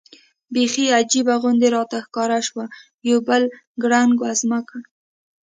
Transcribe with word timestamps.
بېخي 0.53 0.85
عجیبه 0.97 1.35
غوندې 1.41 1.67
راته 1.75 1.97
ښکاره 2.05 2.39
شول، 2.47 2.67
یو 3.09 3.17
بل 3.27 3.43
ګړنګ 3.83 4.11
وزمه 4.21 4.59
سړک. 4.65 4.69